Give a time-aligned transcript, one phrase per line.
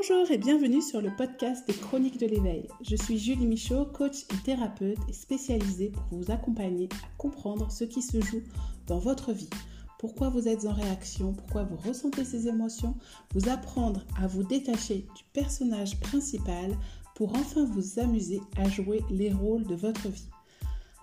[0.00, 2.68] Bonjour et bienvenue sur le podcast des Chroniques de l'éveil.
[2.82, 8.00] Je suis Julie Michaud, coach et thérapeute spécialisée pour vous accompagner à comprendre ce qui
[8.00, 8.44] se joue
[8.86, 9.50] dans votre vie.
[9.98, 12.94] Pourquoi vous êtes en réaction, pourquoi vous ressentez ces émotions,
[13.34, 16.78] vous apprendre à vous détacher du personnage principal
[17.16, 20.28] pour enfin vous amuser à jouer les rôles de votre vie.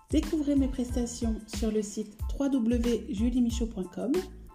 [0.10, 4.14] Découvrez mes prestations sur le site www.juliemichaud.com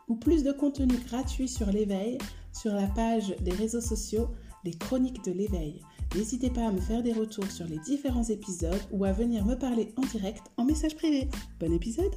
[0.09, 2.17] ou plus de contenu gratuit sur l'éveil
[2.53, 4.29] sur la page des réseaux sociaux
[4.65, 5.81] Les Chroniques de l'éveil.
[6.15, 9.55] N'hésitez pas à me faire des retours sur les différents épisodes ou à venir me
[9.55, 11.29] parler en direct en message privé.
[11.59, 12.15] Bon épisode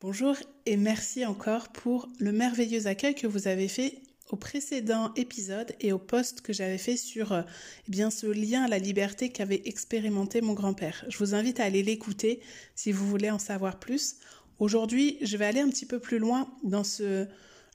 [0.00, 5.74] Bonjour et merci encore pour le merveilleux accueil que vous avez fait au précédent épisode
[5.80, 7.42] et au post que j'avais fait sur euh,
[7.86, 11.04] eh bien ce lien à la liberté qu'avait expérimenté mon grand-père.
[11.08, 12.40] Je vous invite à aller l'écouter
[12.74, 14.16] si vous voulez en savoir plus.
[14.58, 17.26] Aujourd'hui, je vais aller un petit peu plus loin dans ce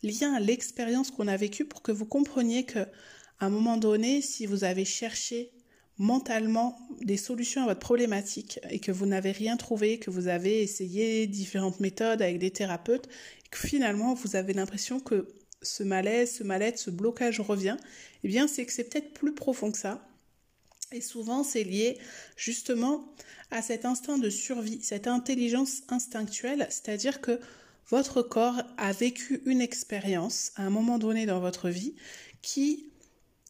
[0.04, 2.80] lien à l'expérience qu'on a vécue pour que vous compreniez que
[3.40, 5.52] à un moment donné, si vous avez cherché
[5.98, 10.64] mentalement des solutions à votre problématique et que vous n'avez rien trouvé, que vous avez
[10.64, 13.08] essayé différentes méthodes avec des thérapeutes,
[13.52, 15.28] que finalement vous avez l'impression que
[15.62, 17.78] ce malaise, ce mal-être, ce blocage revient,
[18.24, 20.08] eh bien c'est que c'est peut-être plus profond que ça.
[20.92, 21.98] Et souvent c'est lié
[22.36, 23.06] justement
[23.50, 27.40] à cet instinct de survie, cette intelligence instinctuelle, c'est-à-dire que
[27.90, 31.96] votre corps a vécu une expérience à un moment donné dans votre vie
[32.42, 32.88] qui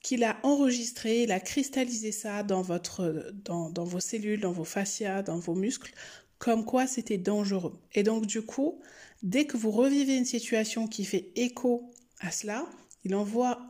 [0.03, 5.37] qu'il a enregistré, il a cristallisé ça dans dans vos cellules, dans vos fascias, dans
[5.37, 5.93] vos muscles,
[6.39, 7.79] comme quoi c'était dangereux.
[7.93, 8.81] Et donc du coup,
[9.21, 12.65] dès que vous revivez une situation qui fait écho à cela,
[13.03, 13.61] il envoie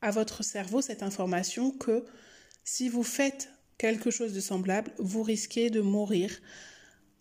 [0.00, 2.04] à votre cerveau cette information que
[2.72, 6.30] si vous faites quelque chose de semblable, vous risquez de mourir.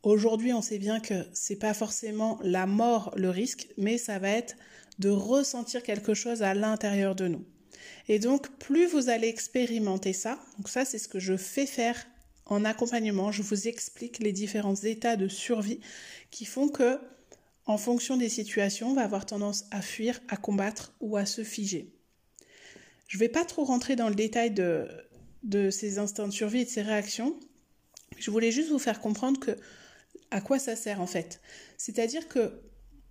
[0.04, 4.30] Aujourd'hui, on sait bien que c'est pas forcément la mort le risque, mais ça va
[4.30, 4.56] être
[5.00, 7.44] de ressentir quelque chose à l'intérieur de nous.
[8.08, 11.98] Et donc, plus vous allez expérimenter ça, donc ça, c'est ce que je fais faire
[12.46, 13.32] en accompagnement.
[13.32, 15.80] Je vous explique les différents états de survie
[16.30, 17.00] qui font que
[17.66, 21.44] en fonction des situations, on va avoir tendance à fuir, à combattre ou à se
[21.44, 21.92] figer.
[23.08, 24.88] Je ne vais pas trop rentrer dans le détail de,
[25.44, 27.40] de ces instants de survie et de ces réactions.
[28.18, 29.52] Je voulais juste vous faire comprendre que
[30.32, 31.42] à quoi ça sert en fait.
[31.78, 32.62] C'est-à-dire que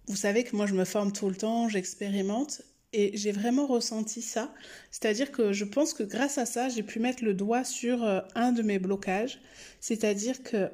[0.06, 2.62] vous savez que moi je me forme tout le temps, j'expérimente
[2.92, 4.54] et j'ai vraiment ressenti ça.
[4.90, 8.20] C'est-à-dire que je pense que grâce à ça, j'ai pu mettre le doigt sur euh,
[8.34, 9.40] un de mes blocages.
[9.80, 10.70] C'est-à-dire que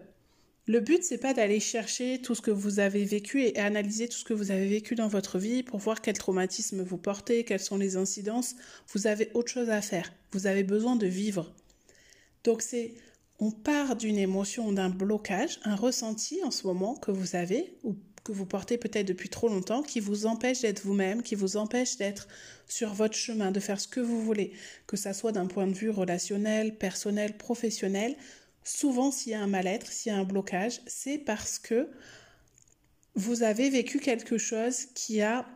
[0.66, 4.16] le but, c'est pas d'aller chercher tout ce que vous avez vécu et analyser tout
[4.16, 7.60] ce que vous avez vécu dans votre vie pour voir quel traumatisme vous portez, quelles
[7.60, 8.54] sont les incidences.
[8.94, 10.10] Vous avez autre chose à faire.
[10.32, 11.52] Vous avez besoin de vivre.
[12.44, 12.94] Donc c'est,
[13.40, 17.94] on part d'une émotion, d'un blocage, un ressenti en ce moment que vous avez ou
[18.24, 21.98] que vous portez peut-être depuis trop longtemps, qui vous empêche d'être vous-même, qui vous empêche
[21.98, 22.26] d'être
[22.66, 24.52] sur votre chemin, de faire ce que vous voulez,
[24.86, 28.16] que ça soit d'un point de vue relationnel, personnel, professionnel
[28.64, 31.88] souvent s'il y a un mal-être, s'il y a un blocage, c'est parce que
[33.14, 35.46] vous avez vécu quelque chose qui a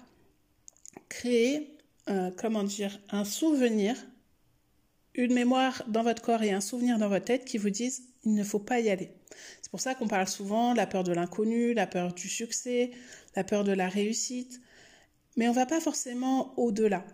[1.08, 1.76] créé,
[2.08, 3.96] euh, comment dire, un souvenir,
[5.14, 8.34] une mémoire dans votre corps et un souvenir dans votre tête qui vous disent il
[8.34, 9.10] ne faut pas y aller.
[9.62, 12.90] C'est pour ça qu'on parle souvent la peur de l'inconnu, la peur du succès,
[13.34, 14.60] la peur de la réussite,
[15.36, 17.04] mais on ne va pas forcément au-delà.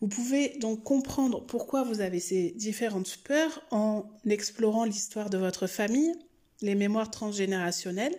[0.00, 5.66] Vous pouvez donc comprendre pourquoi vous avez ces différentes peurs en explorant l'histoire de votre
[5.66, 6.14] famille,
[6.62, 8.18] les mémoires transgénérationnelles,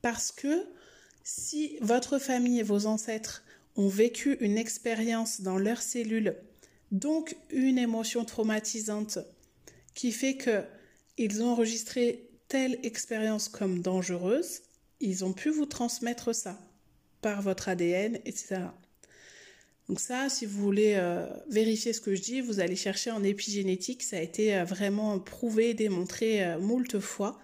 [0.00, 0.64] parce que
[1.24, 3.44] si votre famille et vos ancêtres
[3.76, 6.36] ont vécu une expérience dans leurs cellules,
[6.92, 9.18] donc une émotion traumatisante
[9.94, 10.62] qui fait que
[11.16, 14.62] ils ont enregistré telle expérience comme dangereuse,
[15.00, 16.56] ils ont pu vous transmettre ça
[17.20, 18.60] par votre ADN, etc.
[19.88, 23.24] Donc ça, si vous voulez euh, vérifier ce que je dis, vous allez chercher en
[23.24, 24.02] épigénétique.
[24.02, 27.38] Ça a été euh, vraiment prouvé, démontré euh, moult fois,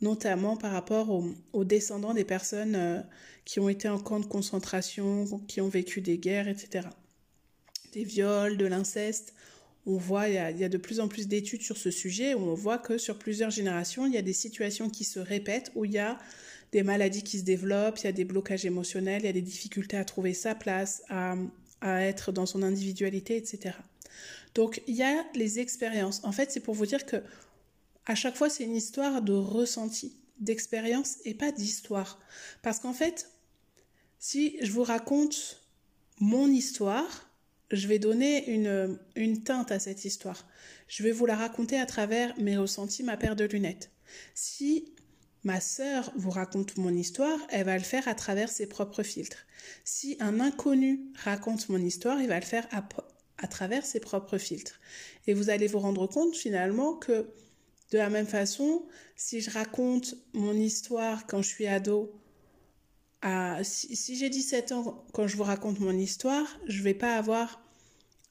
[0.00, 1.08] notamment par rapport
[1.52, 3.04] aux, descendants des personnes
[3.44, 6.88] qui ont été en camp de concentration, qui ont vécu des guerres, etc.
[7.92, 9.34] Des viols, de l'inceste.
[9.86, 12.34] On voit, il y, a, y a de plus en plus d'études sur ce sujet
[12.34, 15.70] où on voit que sur plusieurs générations, il y a des situations qui se répètent,
[15.74, 16.18] où il y a
[16.72, 19.42] des maladies qui se développent, il y a des blocages émotionnels, il y a des
[19.42, 21.34] difficultés à trouver sa place, à,
[21.80, 23.76] à être dans son individualité, etc.
[24.54, 26.20] Donc il y a les expériences.
[26.24, 27.22] En fait, c'est pour vous dire que
[28.06, 32.18] à chaque fois, c'est une histoire de ressenti, d'expérience et pas d'histoire.
[32.62, 33.30] Parce qu'en fait,
[34.18, 35.62] si je vous raconte
[36.18, 37.30] mon histoire,
[37.70, 40.48] je vais donner une, une teinte à cette histoire.
[40.88, 43.90] Je vais vous la raconter à travers mes ressentis, ma paire de lunettes.
[44.34, 44.94] Si
[45.44, 49.46] ma sœur vous raconte mon histoire, elle va le faire à travers ses propres filtres.
[49.84, 52.86] Si un inconnu raconte mon histoire, il va le faire à,
[53.38, 54.80] à travers ses propres filtres.
[55.26, 57.30] Et vous allez vous rendre compte finalement que
[57.90, 58.84] de la même façon,
[59.16, 62.12] si je raconte mon histoire quand je suis ado,
[63.22, 67.60] à, si, j'ai 17 ans quand je vous raconte mon histoire, je vais pas avoir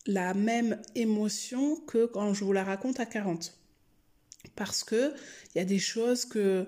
[0.05, 3.57] la même émotion que quand je vous la raconte à 40.
[4.55, 5.13] Parce que
[5.53, 6.67] il y a des choses que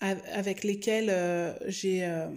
[0.00, 2.28] avec lesquelles euh, j'ai euh,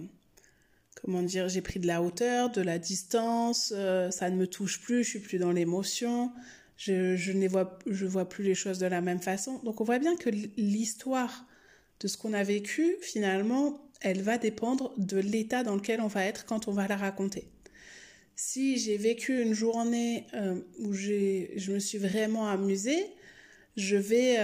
[1.01, 4.81] comment dire, j'ai pris de la hauteur, de la distance, euh, ça ne me touche
[4.81, 6.31] plus, je suis plus dans l'émotion,
[6.77, 9.60] je, ne vois, je vois plus les choses de la même façon.
[9.63, 11.45] Donc on voit bien que l'histoire
[12.00, 16.25] de ce qu'on a vécu, finalement, elle va dépendre de l'état dans lequel on va
[16.25, 17.48] être quand on va la raconter.
[18.36, 20.25] Si j'ai vécu une journée
[20.80, 23.06] où je me suis vraiment amusée,
[23.77, 24.38] je vais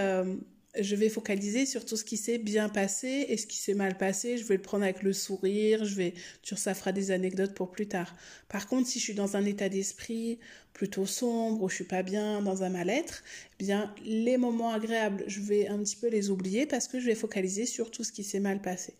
[0.77, 3.97] je vais focaliser sur tout ce qui s'est bien passé et ce qui s'est mal
[3.97, 4.37] passé.
[4.37, 5.83] Je vais le prendre avec le sourire.
[5.83, 6.13] Je vais,
[6.43, 8.15] ça fera des anecdotes pour plus tard.
[8.49, 10.39] Par contre, si je suis dans un état d'esprit
[10.73, 13.23] plutôt sombre, où je suis pas bien, dans un mal-être,
[13.59, 17.07] eh bien, les moments agréables, je vais un petit peu les oublier parce que je
[17.07, 18.93] vais focaliser sur tout ce qui s'est mal passé.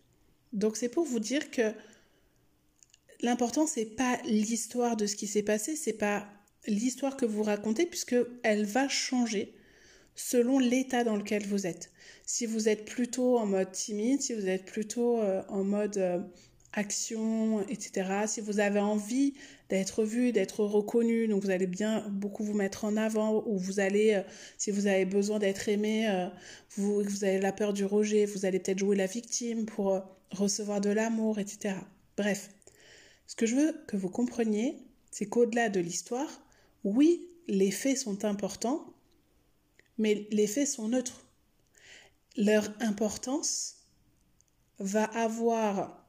[0.52, 1.72] Donc, c'est pour vous dire que
[3.20, 6.26] l'important, c'est pas l'histoire de ce qui s'est passé, c'est pas
[6.66, 9.54] l'histoire que vous racontez puisque elle va changer
[10.20, 11.90] selon l'état dans lequel vous êtes.
[12.26, 16.20] Si vous êtes plutôt en mode timide, si vous êtes plutôt euh, en mode euh,
[16.72, 19.34] action, etc., si vous avez envie
[19.70, 23.80] d'être vu, d'être reconnu, donc vous allez bien beaucoup vous mettre en avant, ou vous
[23.80, 24.22] allez, euh,
[24.58, 26.28] si vous avez besoin d'être aimé,
[26.76, 30.00] vous, vous avez la peur du rejet, vous allez peut-être jouer la victime pour
[30.30, 31.74] recevoir de l'amour, etc.
[32.16, 32.50] Bref,
[33.26, 34.76] ce que je veux que vous compreniez,
[35.10, 36.42] c'est qu'au-delà de l'histoire,
[36.84, 38.89] oui, les faits sont importants,
[40.00, 41.26] mais les faits sont neutres.
[42.36, 43.76] Leur importance
[44.78, 46.08] va avoir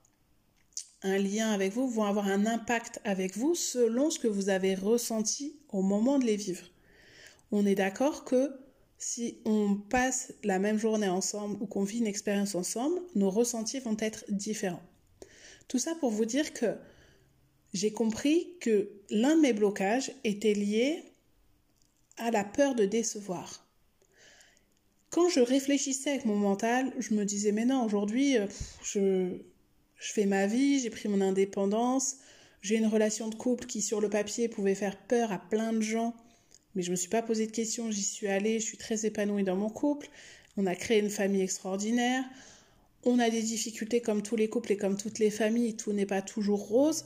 [1.03, 4.75] un lien avec vous, vont avoir un impact avec vous selon ce que vous avez
[4.75, 6.65] ressenti au moment de les vivre.
[7.51, 8.51] On est d'accord que
[8.97, 13.79] si on passe la même journée ensemble ou qu'on vit une expérience ensemble, nos ressentis
[13.79, 14.83] vont être différents.
[15.67, 16.77] Tout ça pour vous dire que
[17.73, 21.03] j'ai compris que l'un de mes blocages était lié
[22.17, 23.67] à la peur de décevoir
[25.11, 28.47] quand je réfléchissais avec mon mental, je me disais, mais non, aujourd'hui, euh,
[28.81, 29.35] je,
[29.97, 32.15] fais ma vie, j'ai pris mon indépendance,
[32.61, 35.81] j'ai une relation de couple qui, sur le papier, pouvait faire peur à plein de
[35.81, 36.15] gens,
[36.75, 39.05] mais je ne me suis pas posé de questions, j'y suis allée, je suis très
[39.05, 40.09] épanouie dans mon couple,
[40.55, 42.23] on a créé une famille extraordinaire,
[43.03, 46.05] on a des difficultés comme tous les couples et comme toutes les familles, tout n'est
[46.05, 47.05] pas toujours rose,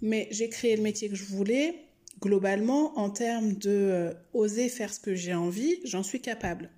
[0.00, 1.82] mais j'ai créé le métier que je voulais.
[2.18, 6.70] Globalement, en termes de euh, oser faire ce que j'ai envie, j'en suis capable.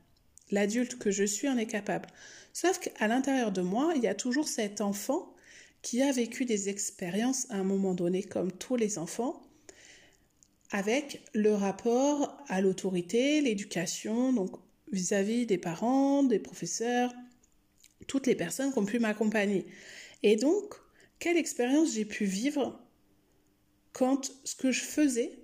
[0.51, 2.09] L'adulte que je suis en est capable.
[2.53, 5.35] Sauf qu'à l'intérieur de moi, il y a toujours cet enfant
[5.83, 9.43] qui a vécu des expériences à un moment donné, comme tous les enfants,
[10.71, 14.57] avec le rapport à l'autorité, l'éducation, donc
[14.93, 17.13] vis-à-vis des parents, des professeurs,
[18.07, 19.67] toutes les personnes qui ont pu m'accompagner.
[20.23, 20.75] Et donc,
[21.19, 22.81] quelle expérience j'ai pu vivre
[23.93, 25.39] quand ce que je faisais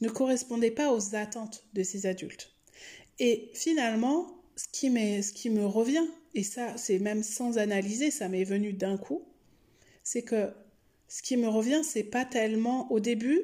[0.00, 2.52] ne correspondait pas aux attentes de ces adultes?
[3.18, 4.88] Et finalement, ce qui,
[5.22, 9.22] ce qui me revient, et ça c'est même sans analyser, ça m'est venu d'un coup,
[10.02, 10.50] c'est que
[11.06, 13.40] ce qui me revient, c'est pas tellement au début,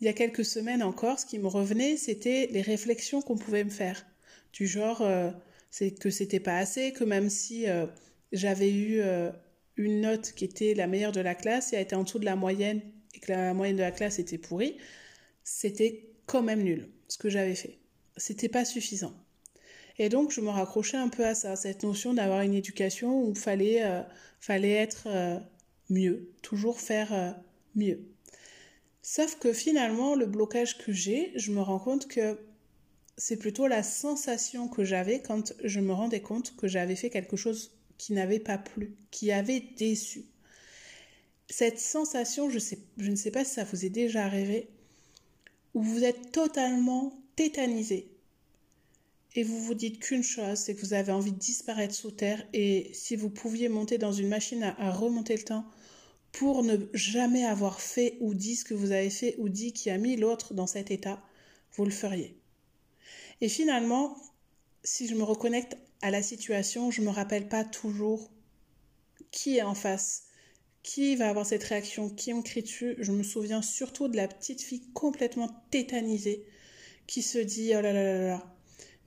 [0.00, 3.62] il y a quelques semaines encore, ce qui me revenait, c'était les réflexions qu'on pouvait
[3.62, 4.06] me faire.
[4.54, 5.30] Du genre, euh,
[5.70, 7.86] c'est que c'était pas assez, que même si euh,
[8.32, 9.30] j'avais eu euh,
[9.76, 12.24] une note qui était la meilleure de la classe et a été en dessous de
[12.24, 12.80] la moyenne,
[13.14, 14.78] et que la moyenne de la classe était pourrie,
[15.44, 17.78] c'était quand même nul, ce que j'avais fait.
[18.16, 19.12] C'était pas suffisant.
[20.02, 23.32] Et donc, je me raccrochais un peu à ça, cette notion d'avoir une éducation où
[23.32, 24.00] il fallait, euh,
[24.40, 25.38] fallait être euh,
[25.90, 27.32] mieux, toujours faire euh,
[27.74, 28.00] mieux.
[29.02, 32.38] Sauf que finalement, le blocage que j'ai, je me rends compte que
[33.18, 37.36] c'est plutôt la sensation que j'avais quand je me rendais compte que j'avais fait quelque
[37.36, 40.24] chose qui n'avait pas plu, qui avait déçu.
[41.50, 42.58] Cette sensation, je,
[42.96, 44.70] je ne sais pas si ça vous est déjà arrivé,
[45.74, 48.09] où vous êtes totalement tétanisé
[49.36, 52.44] et vous vous dites qu'une chose, c'est que vous avez envie de disparaître sous terre
[52.52, 55.64] et si vous pouviez monter dans une machine à, remonter le temps
[56.32, 59.90] pour ne jamais avoir fait ou dit ce que vous avez fait ou dit qui
[59.90, 61.22] a mis l'autre dans cet état,
[61.72, 62.36] vous le feriez.
[63.40, 64.16] Et finalement,
[64.82, 68.30] si je me reconnecte à la situation, je ne me rappelle pas toujours
[69.30, 70.24] qui est en face,
[70.82, 72.96] qui va avoir cette réaction, qui me crie dessus.
[72.98, 76.44] Je me souviens surtout de la petite fille complètement tétanisée
[77.06, 78.56] qui se dit oh là là là là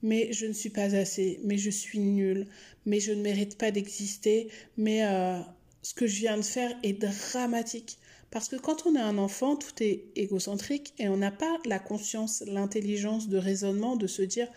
[0.03, 2.45] mais je ne suis pas assez, mais je suis nulle,
[2.85, 5.39] mais je ne mérite pas d'exister, mais euh,
[5.81, 7.97] ce que je viens de faire est dramatique.
[8.29, 11.79] Parce que quand on est un enfant, tout est égocentrique et on n'a pas la
[11.79, 14.47] conscience, l'intelligence de raisonnement de se dire,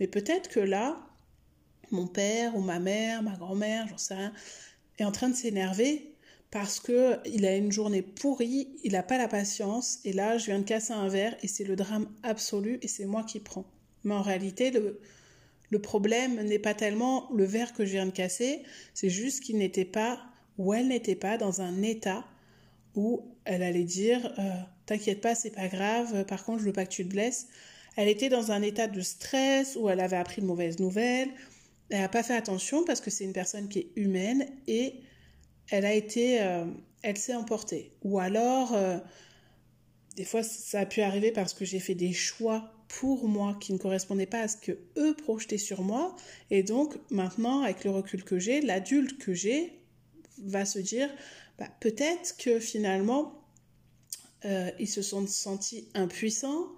[0.00, 0.98] mais peut-être que là,
[1.90, 4.32] mon père ou ma mère, ma grand-mère, j'en sais rien,
[4.98, 6.14] est en train de s'énerver
[6.50, 10.46] parce que il a une journée pourrie, il n'a pas la patience, et là, je
[10.46, 13.66] viens de casser un verre, et c'est le drame absolu, et c'est moi qui prends.
[14.06, 14.98] Mais en réalité, le,
[15.70, 18.62] le problème n'est pas tellement le verre que je viens de casser,
[18.94, 20.22] c'est juste qu'il n'était pas,
[20.58, 22.24] ou elle n'était pas dans un état
[22.94, 24.42] où elle allait dire euh,
[24.86, 27.48] T'inquiète pas, c'est pas grave, par contre, je veux pas que tu te blesses.
[27.96, 31.30] Elle était dans un état de stress où elle avait appris de mauvaises nouvelles.
[31.90, 35.00] Elle n'a pas fait attention parce que c'est une personne qui est humaine et
[35.70, 36.66] elle a été, euh,
[37.02, 37.90] elle s'est emportée.
[38.04, 38.98] Ou alors, euh,
[40.14, 43.72] des fois, ça a pu arriver parce que j'ai fait des choix pour moi qui
[43.72, 46.14] ne correspondaient pas à ce que eux projetaient sur moi.
[46.50, 49.72] Et donc, maintenant, avec le recul que j'ai, l'adulte que j'ai
[50.38, 51.08] va se dire,
[51.58, 53.42] bah, peut-être que finalement,
[54.44, 56.68] euh, ils se sont sentis impuissants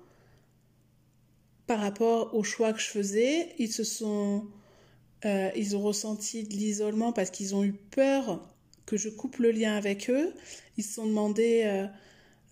[1.66, 3.54] par rapport aux choix que je faisais.
[3.58, 4.46] Ils se sont,
[5.24, 8.48] ils ont ressenti de l'isolement parce qu'ils ont eu peur
[8.88, 10.32] que je coupe le lien avec eux.
[10.78, 11.86] Ils se sont demandé, euh,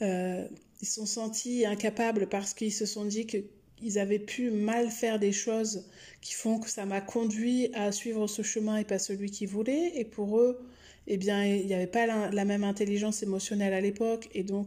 [0.03, 0.47] euh,
[0.81, 5.33] ils sont sentis incapables parce qu'ils se sont dit qu'ils avaient pu mal faire des
[5.33, 5.87] choses
[6.21, 9.93] qui font que ça m'a conduit à suivre ce chemin et pas celui qu'ils voulaient.
[9.97, 10.59] Et pour eux,
[11.07, 14.29] eh bien, il n'y avait pas la, même intelligence émotionnelle à l'époque.
[14.35, 14.67] Et donc,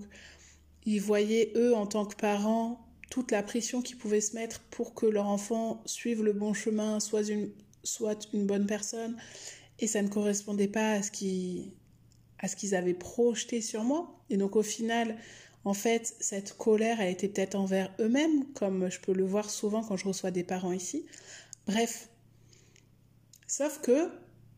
[0.86, 4.94] ils voyaient, eux, en tant que parents, toute la pression qu'ils pouvaient se mettre pour
[4.94, 7.50] que leur enfant suive le bon chemin, soit une,
[7.84, 9.18] soit une bonne personne
[9.80, 11.72] et ça ne correspondait pas à ce qu'ils
[12.42, 14.18] à ce qu'ils avaient projeté sur moi.
[14.30, 15.18] Et donc au final,
[15.66, 19.84] en fait, cette colère a été peut-être envers eux-mêmes, comme je peux le voir souvent
[19.84, 21.06] quand je reçois des parents ici.
[21.68, 22.10] Bref.
[23.48, 24.10] Sauf que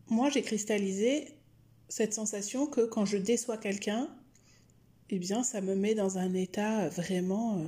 [0.07, 1.27] moi, j'ai cristallisé
[1.89, 4.09] cette sensation que quand je déçois quelqu'un,
[5.09, 7.67] eh bien, ça me met dans un état vraiment euh,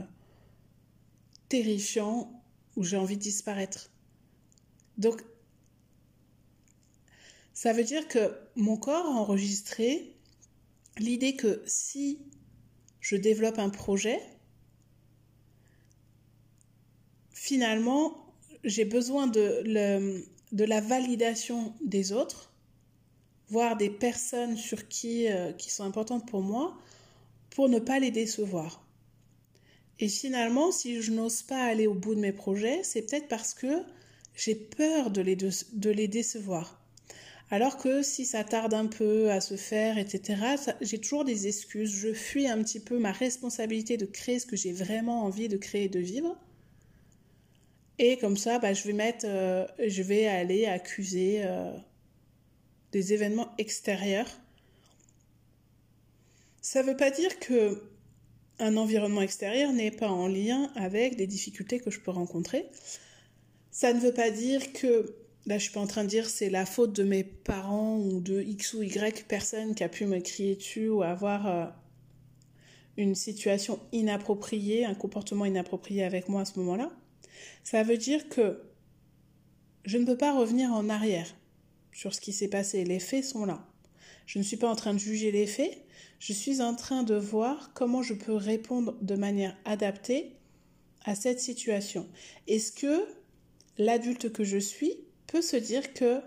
[1.50, 2.44] terrifiant
[2.76, 3.90] où j'ai envie de disparaître.
[4.98, 5.24] Donc,
[7.54, 10.16] ça veut dire que mon corps a enregistré
[10.98, 12.20] l'idée que si
[13.04, 14.20] je développe un projet,
[17.34, 18.34] finalement,
[18.64, 22.54] j'ai besoin de, la validation des autres,
[23.50, 26.78] voire des personnes sur qui, euh, qui sont importantes pour moi,
[27.50, 28.88] pour ne pas les décevoir.
[30.00, 33.54] Et finalement, si je n'ose pas aller au bout de mes projets, c'est peut-être parce
[33.54, 33.84] que
[34.34, 36.83] j'ai peur de les, de les décevoir.
[37.52, 40.42] Alors que si ça tarde un peu à se faire, etc.,
[40.82, 41.94] j'ai toujours des excuses.
[41.94, 45.58] Je fuis un petit peu ma responsabilité de créer ce que j'ai vraiment envie de
[45.58, 46.36] créer et de vivre.
[48.00, 51.72] Et comme ça, bah, je vais mettre, euh, je vais aller accuser euh,
[52.92, 54.28] des événements extérieurs.
[56.62, 57.84] Ça ne veut pas dire que
[58.60, 62.66] un environnement extérieur n'est pas en lien avec des difficultés que je peux rencontrer.
[63.72, 66.50] Ça ne veut pas dire que Là, je suis pas en train de dire c'est
[66.50, 70.20] la faute de mes parents ou de X ou Y personne qui a pu me
[70.20, 71.66] crier dessus ou avoir euh,
[72.96, 76.92] une situation inappropriée, un comportement inapproprié avec moi à ce moment-là.
[77.64, 78.62] Ça veut dire que
[79.84, 81.28] je ne peux pas revenir en arrière
[81.92, 82.86] sur ce qui s'est passé.
[82.86, 83.66] Les faits sont là.
[84.26, 85.78] Je ne suis pas en train de juger les faits.
[86.20, 90.38] Je suis en train de voir comment je peux répondre de manière adaptée
[91.04, 92.08] à cette situation.
[92.48, 93.06] Est-ce que
[93.78, 94.96] l'adulte que je suis
[95.34, 96.22] peut se dire que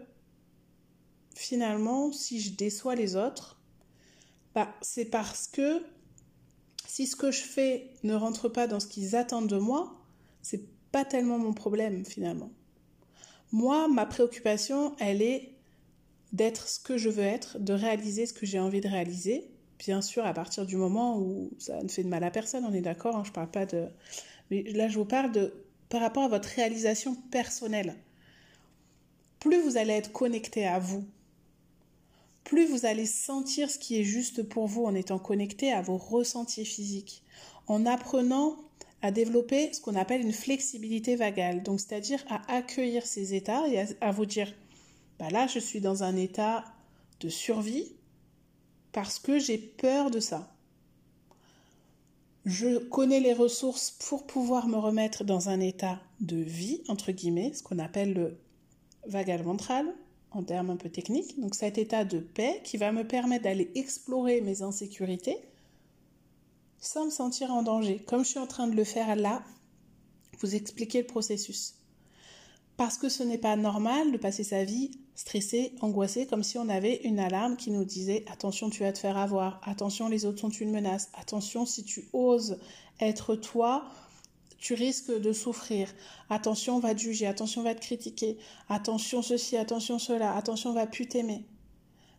[1.32, 3.56] finalement, si je déçois les autres,
[4.52, 5.80] bah, c'est parce que
[6.88, 9.94] si ce que je fais ne rentre pas dans ce qu'ils attendent de moi,
[10.42, 12.50] c'est pas tellement mon problème finalement.
[13.52, 15.52] Moi, ma préoccupation, elle est
[16.32, 19.48] d'être ce que je veux être, de réaliser ce que j'ai envie de réaliser.
[19.78, 22.72] Bien sûr, à partir du moment où ça ne fait de mal à personne, on
[22.72, 23.86] est d'accord, hein, je parle pas de.
[24.50, 25.54] Mais là, je vous parle de
[25.90, 27.94] par rapport à votre réalisation personnelle
[29.46, 31.04] plus vous allez être connecté à vous,
[32.42, 35.98] plus vous allez sentir ce qui est juste pour vous en étant connecté à vos
[35.98, 37.22] ressentis physiques,
[37.68, 38.56] en apprenant
[39.02, 43.84] à développer ce qu'on appelle une flexibilité vagale, donc c'est-à-dire à accueillir ces états et
[44.00, 44.52] à, vous dire,
[45.20, 46.64] bah là je suis dans un état
[47.20, 47.92] de survie
[48.90, 50.52] parce que j'ai peur de ça.
[52.44, 57.52] Je connais les ressources pour pouvoir me remettre dans un état de vie, entre guillemets,
[57.54, 58.38] ce qu'on appelle le
[59.08, 59.86] vagal ventral,
[60.30, 61.40] en termes un peu techniques.
[61.40, 65.38] Donc cet état de paix qui va me permettre d'aller explorer mes insécurités
[66.78, 67.98] sans me sentir en danger.
[68.06, 69.42] Comme je suis en train de le faire là,
[70.40, 71.74] vous expliquer le processus.
[72.76, 76.68] Parce que ce n'est pas normal de passer sa vie stressé, angoissé, comme si on
[76.68, 80.40] avait une alarme qui nous disait attention, tu vas te faire avoir, attention, les autres
[80.40, 82.58] sont une menace, attention, si tu oses
[83.00, 83.86] être toi,
[84.58, 85.88] tu risques de souffrir.
[86.30, 90.70] Attention, on va te juger, attention, on va te critiquer, attention ceci, attention cela, attention,
[90.70, 91.44] on va plus t'aimer.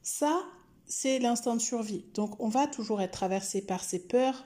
[0.03, 0.43] Ça,
[0.85, 2.05] c'est l'instinct de survie.
[2.13, 4.45] Donc, on va toujours être traversé par ses peurs,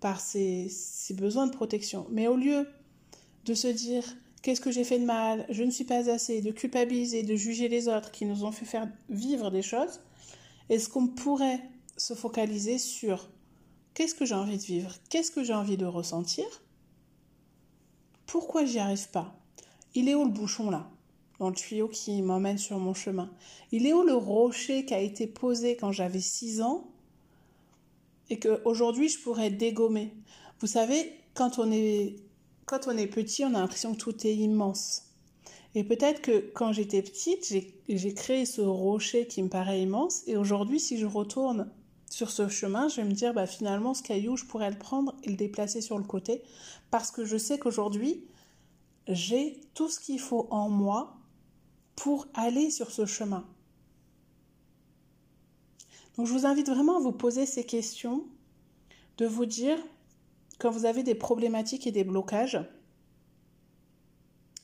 [0.00, 0.70] par ses
[1.14, 2.06] besoins de protection.
[2.10, 2.66] Mais au lieu
[3.44, 4.04] de se dire
[4.42, 7.68] qu'est-ce que j'ai fait de mal, je ne suis pas assez, de culpabiliser, de juger
[7.68, 10.00] les autres qui nous ont fait faire vivre des choses,
[10.68, 11.60] est-ce qu'on pourrait
[11.96, 13.28] se focaliser sur
[13.94, 16.44] qu'est-ce que j'ai envie de vivre, qu'est-ce que j'ai envie de ressentir,
[18.26, 19.34] pourquoi j'y arrive pas,
[19.94, 20.90] il est où le bouchon là,
[21.38, 23.30] dans le tuyau qui m'emmène sur mon chemin,
[23.72, 26.90] il est où le rocher qui a été posé quand j'avais 6 ans?
[28.28, 30.12] Et que aujourd'hui je pourrais dégommer.
[30.60, 32.16] Vous savez, quand on est
[33.06, 35.04] petit, on a l'impression que tout est immense.
[35.76, 37.54] Et peut-être que quand j'étais petite,
[37.88, 40.22] j'ai créé ce rocher qui me paraît immense.
[40.26, 41.70] Et aujourd'hui, si je retourne
[42.10, 45.14] sur ce chemin, je vais me dire, bah, finalement, ce caillou, je pourrais le prendre
[45.22, 46.42] et le déplacer sur le côté.
[46.90, 48.24] Parce que je sais qu'aujourd'hui,
[49.08, 51.16] j'ai tout ce qu'il faut en moi
[51.94, 53.46] pour aller sur ce chemin.
[56.16, 58.24] Donc je vous invite vraiment à vous poser ces questions,
[59.18, 59.78] de vous dire,
[60.58, 62.58] quand vous avez des problématiques et des blocages,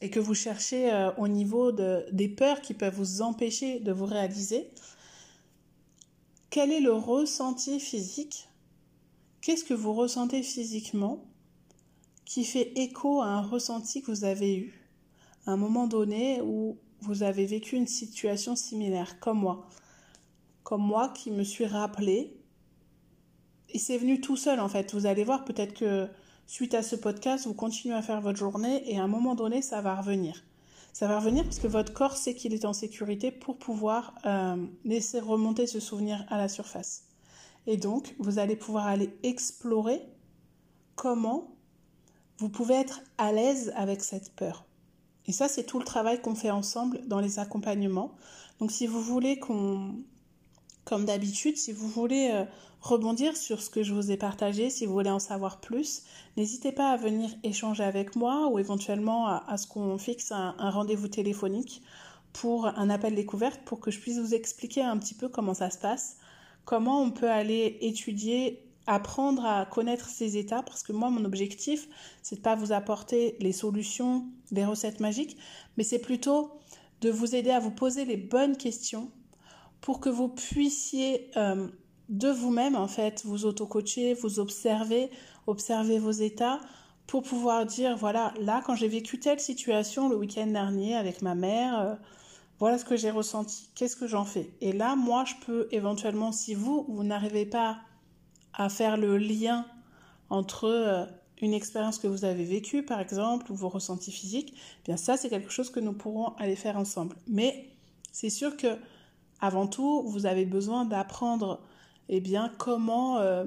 [0.00, 3.92] et que vous cherchez euh, au niveau de, des peurs qui peuvent vous empêcher de
[3.92, 4.68] vous réaliser,
[6.50, 8.48] quel est le ressenti physique?
[9.40, 11.24] Qu'est-ce que vous ressentez physiquement
[12.32, 14.88] qui fait écho à un ressenti que vous avez eu
[15.44, 19.68] à un moment donné où vous avez vécu une situation similaire, comme moi
[20.62, 22.34] Comme moi qui me suis rappelé
[23.68, 24.94] et c'est venu tout seul en fait.
[24.94, 26.08] Vous allez voir peut-être que
[26.46, 29.60] suite à ce podcast, vous continuez à faire votre journée et à un moment donné,
[29.60, 30.42] ça va revenir.
[30.94, 34.56] Ça va revenir parce que votre corps sait qu'il est en sécurité pour pouvoir euh,
[34.86, 37.04] laisser remonter ce souvenir à la surface.
[37.66, 40.00] Et donc, vous allez pouvoir aller explorer
[40.96, 41.51] comment
[42.38, 44.64] vous pouvez être à l'aise avec cette peur.
[45.26, 48.12] Et ça, c'est tout le travail qu'on fait ensemble dans les accompagnements.
[48.58, 49.94] Donc, si vous voulez qu'on
[50.84, 52.44] comme d'habitude, si vous voulez euh,
[52.80, 56.02] rebondir sur ce que je vous ai partagé, si vous voulez en savoir plus,
[56.36, 61.08] n'hésitez pas à venir échanger avec moi ou éventuellement à, ce qu'on fixe un, rendez-vous
[61.08, 61.82] téléphonique
[62.32, 65.70] pour un appel découverte pour que je puisse vous expliquer un petit peu comment ça
[65.70, 66.16] se passe,
[66.64, 71.88] comment on peut aller étudier, apprendre à connaître ces états, parce que moi, mon objectif,
[72.22, 75.36] c'est de pas vous apporter les solutions, les recettes magiques,
[75.76, 76.50] mais c'est plutôt
[77.00, 79.10] de vous aider à vous poser les bonnes questions
[79.80, 81.68] pour que vous puissiez euh,
[82.08, 85.10] de vous-même, en fait, vous auto-coacher, vous observer,
[85.46, 86.60] observer vos états,
[87.06, 91.34] pour pouvoir dire, voilà, là, quand j'ai vécu telle situation le week-end dernier avec ma
[91.34, 91.94] mère, euh,
[92.58, 94.54] voilà ce que j'ai ressenti, qu'est-ce que j'en fais.
[94.60, 97.78] Et là, moi, je peux éventuellement, si vous, vous n'arrivez pas
[98.54, 99.66] à faire le lien
[100.30, 101.04] entre euh,
[101.40, 105.16] une expérience que vous avez vécue, par exemple, ou vos ressentis physiques, eh bien ça,
[105.16, 107.16] c'est quelque chose que nous pourrons aller faire ensemble.
[107.26, 107.70] Mais
[108.12, 108.78] c'est sûr que
[109.40, 111.60] avant tout, vous avez besoin d'apprendre
[112.08, 113.44] eh bien, comment, euh,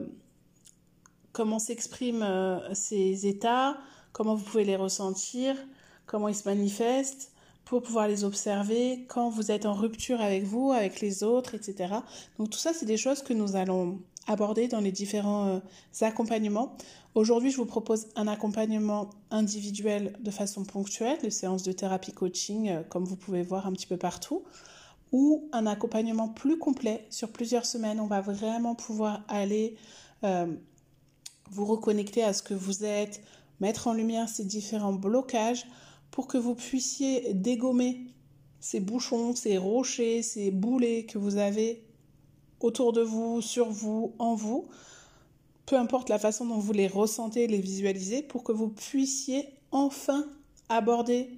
[1.32, 3.78] comment s'expriment euh, ces états,
[4.12, 5.56] comment vous pouvez les ressentir,
[6.06, 7.32] comment ils se manifestent,
[7.64, 11.96] pour pouvoir les observer quand vous êtes en rupture avec vous, avec les autres, etc.
[12.38, 15.60] Donc tout ça, c'est des choses que nous allons aborder dans les différents euh,
[16.02, 16.78] accompagnements.
[17.14, 22.84] Aujourd'hui, je vous propose un accompagnement individuel de façon ponctuelle, de séances de thérapie coaching,
[22.90, 24.44] comme vous pouvez voir un petit peu partout
[25.16, 28.02] ou un accompagnement plus complet sur plusieurs semaines.
[28.02, 29.78] On va vraiment pouvoir aller
[30.26, 30.54] euh,
[31.52, 33.24] vous reconnecter à ce que vous êtes,
[33.62, 35.66] mettre en lumière ces différents blocages
[36.12, 38.08] pour que vous puissiez dégommer
[38.60, 41.85] ces bouchons, ces rochers, ces boulets que vous avez
[42.60, 44.68] autour de vous, sur vous, en vous,
[45.66, 50.26] peu importe la façon dont vous les ressentez, les visualisez, pour que vous puissiez enfin
[50.70, 51.30] aborder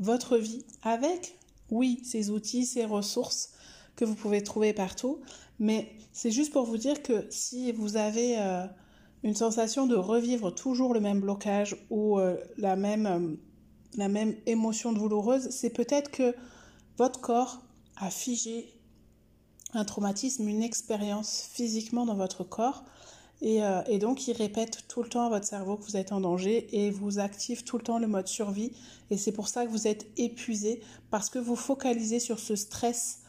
[0.00, 1.36] votre vie avec
[1.70, 3.52] oui, ces outils, ces ressources
[3.96, 5.20] que vous pouvez trouver partout,
[5.58, 8.66] mais c'est juste pour vous dire que si vous avez euh,
[9.22, 13.34] une sensation de revivre toujours le même blocage ou euh, la, même, euh,
[13.96, 16.34] la même émotion douloureuse, c'est peut-être que
[16.98, 17.62] votre corps
[17.96, 18.75] a figé
[19.76, 22.84] un traumatisme, une expérience physiquement dans votre corps
[23.42, 26.20] euh, et, donc, il répète tout le temps à votre cerveau que vous êtes en
[26.20, 28.72] danger et vous active tout le temps le mode survie.
[29.10, 33.20] Et c'est pour ça que vous êtes épuisé parce que vous focalisez sur ce stress.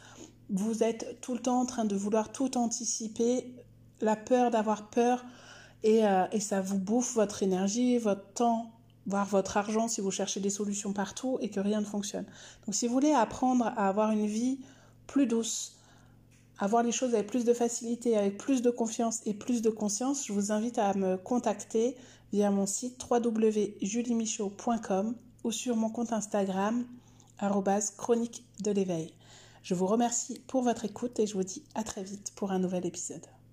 [0.49, 3.53] Vous êtes tout le temps en train de vouloir tout anticiper,
[3.99, 5.25] la peur d'avoir peur
[5.83, 8.71] et, euh, ça vous bouffe votre énergie, votre temps,
[9.07, 12.25] voir votre argent si vous cherchez des solutions partout et que rien ne fonctionne.
[12.65, 14.59] Donc si vous voulez apprendre à avoir une vie
[15.05, 15.76] plus douce,
[16.59, 20.25] avoir les choses avec plus de facilité, avec plus de confiance et plus de conscience,
[20.25, 21.95] je vous invite à me contacter
[22.31, 26.85] via mon site www.juliemichaud.com ou sur mon compte Instagram
[27.97, 29.13] chronique de l'éveil.
[29.61, 32.59] Je vous remercie pour votre écoute et je vous dis à très vite pour un
[32.59, 33.25] nouvel épisode.